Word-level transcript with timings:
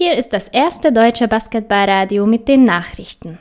Hier 0.00 0.16
ist 0.16 0.32
das 0.32 0.46
erste 0.46 0.92
deutsche 0.92 1.26
Basketballradio 1.26 2.24
mit 2.24 2.46
den 2.46 2.62
Nachrichten. 2.62 3.40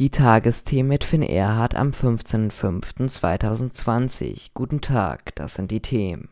Die 0.00 0.10
Tagesthemen 0.10 0.88
mit 0.88 1.04
Finn 1.04 1.22
Erhardt 1.22 1.76
am 1.76 1.90
15.05.2020. 1.90 4.48
Guten 4.52 4.80
Tag, 4.80 5.32
das 5.36 5.54
sind 5.54 5.70
die 5.70 5.78
Themen. 5.78 6.28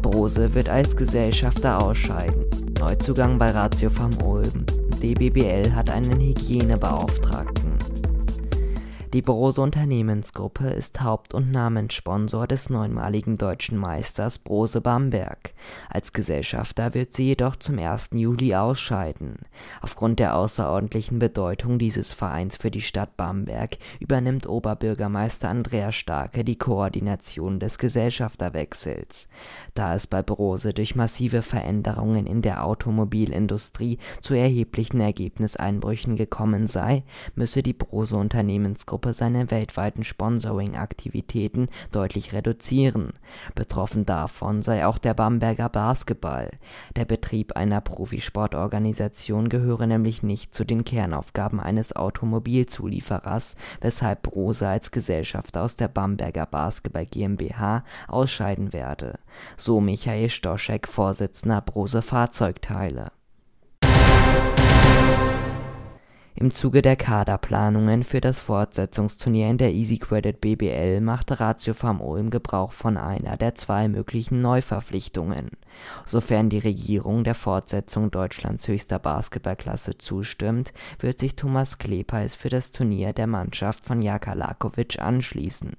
Brose 0.00 0.54
wird 0.54 0.68
als 0.68 0.96
Gesellschafter 0.96 1.82
ausscheiden. 1.82 2.44
Neuzugang 2.78 3.40
bei 3.40 3.50
Ratio 3.50 3.90
Farm 3.90 4.16
Ulm. 4.22 4.64
DBBL 5.02 5.74
hat 5.74 5.90
einen 5.90 6.20
Hygienebeauftragten. 6.20 7.65
Die 9.16 9.22
Brose 9.22 9.62
Unternehmensgruppe 9.62 10.68
ist 10.68 11.00
Haupt 11.00 11.32
und 11.32 11.50
Namenssponsor 11.50 12.46
des 12.46 12.68
neunmaligen 12.68 13.38
Deutschen 13.38 13.78
Meisters 13.78 14.38
Brose 14.38 14.82
Bamberg. 14.82 15.54
Als 15.88 16.12
Gesellschafter 16.12 16.92
wird 16.92 17.14
sie 17.14 17.28
jedoch 17.28 17.56
zum 17.56 17.78
1. 17.78 18.10
Juli 18.12 18.54
ausscheiden. 18.54 19.36
Aufgrund 19.80 20.18
der 20.18 20.36
außerordentlichen 20.36 21.18
Bedeutung 21.18 21.78
dieses 21.78 22.12
Vereins 22.12 22.58
für 22.58 22.70
die 22.70 22.82
Stadt 22.82 23.16
Bamberg 23.16 23.78
übernimmt 24.00 24.46
Oberbürgermeister 24.46 25.48
Andreas 25.48 25.94
Starke 25.94 26.44
die 26.44 26.58
Koordination 26.58 27.58
des 27.58 27.78
Gesellschafterwechsels. 27.78 29.30
Da 29.72 29.94
es 29.94 30.06
bei 30.06 30.22
Brose 30.22 30.74
durch 30.74 30.94
massive 30.94 31.40
Veränderungen 31.40 32.26
in 32.26 32.42
der 32.42 32.66
Automobilindustrie 32.66 33.96
zu 34.20 34.34
erheblichen 34.34 35.00
Ergebniseinbrüchen 35.00 36.16
gekommen 36.16 36.66
sei, 36.66 37.02
müsse 37.34 37.62
die 37.62 37.72
Brose 37.72 38.18
Unternehmensgruppe 38.18 39.05
Gruppe 39.06 39.14
seine 39.14 39.52
weltweiten 39.52 40.02
Sponsoring-Aktivitäten 40.02 41.68
deutlich 41.92 42.32
reduzieren. 42.32 43.12
Betroffen 43.54 44.04
davon 44.04 44.62
sei 44.62 44.84
auch 44.84 44.98
der 44.98 45.14
Bamberger 45.14 45.68
Basketball. 45.68 46.50
Der 46.96 47.04
Betrieb 47.04 47.52
einer 47.52 47.80
Profisportorganisation 47.80 49.48
gehöre 49.48 49.86
nämlich 49.86 50.24
nicht 50.24 50.56
zu 50.56 50.64
den 50.64 50.84
Kernaufgaben 50.84 51.60
eines 51.60 51.94
Automobilzulieferers, 51.94 53.54
weshalb 53.80 54.22
Brose 54.22 54.66
als 54.66 54.90
Gesellschafter 54.90 55.62
aus 55.62 55.76
der 55.76 55.86
Bamberger 55.86 56.46
Basketball 56.46 57.06
GmbH 57.06 57.84
ausscheiden 58.08 58.72
werde. 58.72 59.20
So 59.56 59.80
Michael 59.80 60.30
Stoschek, 60.30 60.88
Vorsitzender 60.88 61.60
Brose 61.60 62.02
Fahrzeugteile 62.02 63.12
Im 66.38 66.52
Zuge 66.52 66.82
der 66.82 66.96
Kaderplanungen 66.96 68.04
für 68.04 68.20
das 68.20 68.40
Fortsetzungsturnier 68.40 69.46
in 69.46 69.56
der 69.56 69.72
EasyCredit 69.72 70.38
BBL 70.38 71.00
machte 71.00 71.40
Ratio 71.40 71.72
Farm 71.72 72.02
Ulm 72.02 72.28
Gebrauch 72.28 72.72
von 72.72 72.98
einer 72.98 73.38
der 73.38 73.54
zwei 73.54 73.88
möglichen 73.88 74.42
Neuverpflichtungen. 74.42 75.52
Sofern 76.04 76.48
die 76.48 76.58
Regierung 76.58 77.24
der 77.24 77.34
Fortsetzung 77.34 78.10
Deutschlands 78.10 78.68
höchster 78.68 78.98
Basketballklasse 78.98 79.98
zustimmt, 79.98 80.72
wird 81.00 81.18
sich 81.18 81.36
Thomas 81.36 81.78
Klepeis 81.78 82.34
für 82.34 82.48
das 82.48 82.70
Turnier 82.70 83.12
der 83.12 83.26
Mannschaft 83.26 83.84
von 83.84 84.02
Jaka 84.02 84.34
Lakovic 84.34 85.00
anschließen 85.00 85.76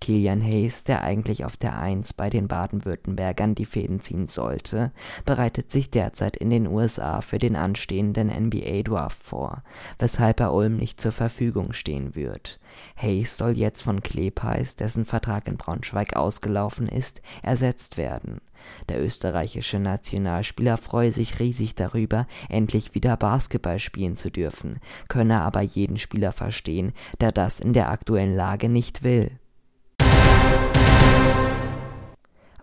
Kilian 0.00 0.42
Hayes, 0.42 0.84
der 0.84 1.02
eigentlich 1.02 1.44
auf 1.44 1.56
der 1.56 1.78
Eins 1.78 2.12
bei 2.12 2.30
den 2.30 2.48
Baden-Württembergern 2.48 3.54
die 3.54 3.64
Fäden 3.64 4.00
ziehen 4.00 4.26
sollte, 4.26 4.92
bereitet 5.24 5.72
sich 5.72 5.90
derzeit 5.90 6.36
in 6.36 6.50
den 6.50 6.66
USA 6.66 7.20
für 7.20 7.38
den 7.38 7.56
anstehenden 7.56 8.28
NBA-Draft 8.28 9.22
vor, 9.22 9.62
weshalb 9.98 10.40
er 10.40 10.54
Ulm 10.54 10.76
nicht 10.76 11.00
zur 11.00 11.12
Verfügung 11.12 11.72
stehen 11.72 12.14
wird. 12.14 12.60
Hayes 12.96 13.36
soll 13.36 13.56
jetzt 13.56 13.82
von 13.82 14.02
Klepeis, 14.02 14.76
dessen 14.76 15.04
Vertrag 15.04 15.48
in 15.48 15.56
Braunschweig 15.56 16.16
ausgelaufen 16.16 16.88
ist, 16.88 17.22
ersetzt 17.42 17.96
werden. 17.96 18.40
Der 18.88 19.02
österreichische 19.02 19.78
Nationalspieler 19.78 20.76
freue 20.76 21.12
sich 21.12 21.38
riesig 21.38 21.74
darüber, 21.74 22.26
endlich 22.48 22.94
wieder 22.94 23.16
Basketball 23.16 23.78
spielen 23.78 24.16
zu 24.16 24.30
dürfen, 24.30 24.80
könne 25.08 25.40
aber 25.42 25.62
jeden 25.62 25.96
Spieler 25.96 26.32
verstehen, 26.32 26.92
der 27.20 27.32
das 27.32 27.60
in 27.60 27.72
der 27.72 27.90
aktuellen 27.90 28.36
Lage 28.36 28.68
nicht 28.68 29.02
will 29.02 29.38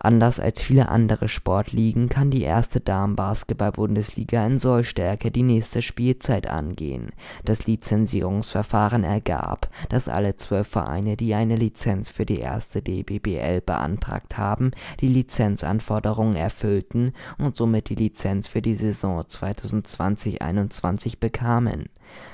Anders 0.04 0.38
als 0.38 0.60
viele 0.60 0.90
andere 0.90 1.30
Sportligen 1.30 2.10
kann 2.10 2.30
die 2.30 2.42
erste 2.42 2.78
Damen-Basketball-Bundesliga 2.78 4.44
in 4.44 4.58
Sollstärke 4.58 5.30
die 5.30 5.42
nächste 5.42 5.80
Spielzeit 5.80 6.46
angehen. 6.46 7.08
Das 7.46 7.66
Lizenzierungsverfahren 7.66 9.02
ergab, 9.02 9.70
dass 9.88 10.10
alle 10.10 10.36
zwölf 10.36 10.68
Vereine, 10.68 11.16
die 11.16 11.32
eine 11.32 11.56
Lizenz 11.56 12.10
für 12.10 12.26
die 12.26 12.38
erste 12.38 12.82
DBBL 12.82 13.62
beantragt 13.62 14.36
haben, 14.36 14.72
die 15.00 15.08
Lizenzanforderungen 15.08 16.36
erfüllten 16.36 17.14
und 17.38 17.56
somit 17.56 17.88
die 17.88 17.94
Lizenz 17.94 18.46
für 18.46 18.60
die 18.60 18.74
Saison 18.74 19.22
2020/21 19.22 21.18
bekamen 21.18 21.88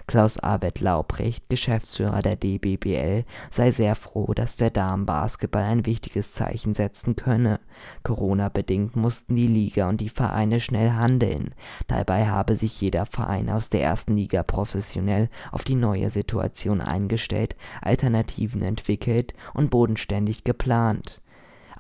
Klaus 0.07 0.39
Abed 0.39 0.81
Lauprecht, 0.81 1.49
Geschäftsführer 1.49 2.21
der 2.21 2.37
DBBL, 2.37 3.25
sei 3.51 3.71
sehr 3.71 3.95
froh, 3.95 4.33
dass 4.35 4.57
der 4.57 4.71
Damenbasketball 4.71 5.63
ein 5.63 5.87
wichtiges 5.87 6.33
Zeichen 6.33 6.75
setzen 6.75 7.17
könne. 7.17 7.61
Corona-bedingt 8.03 8.97
mussten 8.97 9.37
die 9.37 9.47
Liga 9.47 9.89
und 9.89 10.01
die 10.01 10.09
Vereine 10.09 10.61
schnell 10.61 10.93
handeln. 10.93 11.55
Dabei 11.87 12.27
habe 12.27 12.57
sich 12.57 12.81
jeder 12.81 13.07
Verein 13.07 13.51
aus 13.51 13.69
der 13.69 13.83
ersten 13.83 14.17
Liga 14.17 14.43
professionell 14.43 15.29
auf 15.53 15.65
die 15.65 15.77
neue 15.77 16.11
Situation 16.11 16.81
eingestellt, 16.81 17.57
Alternativen 17.83 18.63
entwickelt 18.63 19.35
und 19.55 19.71
bodenständig 19.71 20.45
geplant 20.45 21.23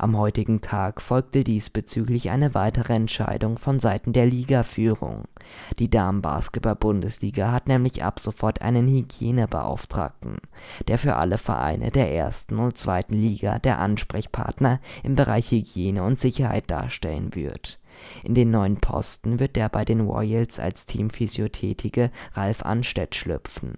am 0.02 0.16
heutigen 0.16 0.60
Tag 0.60 1.00
folgte 1.00 1.44
diesbezüglich 1.44 2.30
eine 2.30 2.54
weitere 2.54 2.94
Entscheidung 2.94 3.58
von 3.58 3.80
Seiten 3.80 4.12
der 4.12 4.26
Ligaführung. 4.26 5.24
Die 5.78 5.90
Damenbasketball-Bundesliga 5.90 7.52
hat 7.52 7.68
nämlich 7.68 8.02
ab 8.02 8.20
sofort 8.20 8.62
einen 8.62 8.88
Hygienebeauftragten, 8.88 10.38
der 10.88 10.98
für 10.98 11.16
alle 11.16 11.38
Vereine 11.38 11.90
der 11.90 12.12
ersten 12.12 12.58
und 12.58 12.78
zweiten 12.78 13.14
Liga 13.14 13.58
der 13.58 13.78
Ansprechpartner 13.78 14.80
im 15.02 15.14
Bereich 15.14 15.50
Hygiene 15.50 16.02
und 16.02 16.18
Sicherheit 16.18 16.70
darstellen 16.70 17.34
wird. 17.34 17.80
In 18.24 18.34
den 18.34 18.50
neuen 18.50 18.76
Posten 18.76 19.38
wird 19.38 19.56
der 19.56 19.68
bei 19.68 19.84
den 19.84 20.00
Royals 20.00 20.58
als 20.58 20.86
Teamphysio 20.86 21.48
tätige 21.48 22.10
Ralf 22.34 22.62
Anstedt 22.62 23.14
schlüpfen 23.14 23.74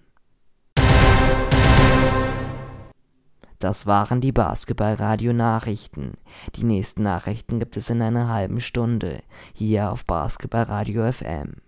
Das 3.63 3.87
waren 3.87 4.21
die 4.21 4.33
Basketballradio-Nachrichten. 4.33 6.15
Die 6.57 6.65
nächsten 6.65 7.05
Nachrichten 7.05 7.61
gibt 7.61 7.77
es 7.77 7.91
in 7.91 8.03
einer 8.03 8.27
halben 8.27 8.59
Stunde 8.59 9.23
hier 9.55 9.93
auf 9.93 10.05
Basketballradio 10.05 11.13
FM. 11.13 11.59